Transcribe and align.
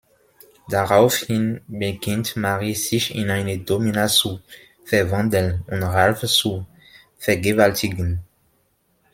Daraufhin 0.67 1.61
beginnt 1.67 2.35
Mary, 2.35 2.73
sich 2.73 3.13
in 3.13 3.29
eine 3.29 3.59
Domina 3.59 4.07
zu 4.07 4.39
verwandeln 4.83 5.63
und 5.67 5.83
Ralph 5.83 6.21
zu 6.25 6.65
vergewaltigen. 7.19 8.23